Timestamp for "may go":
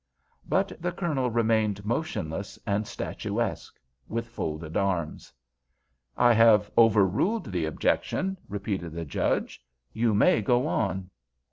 10.15-10.65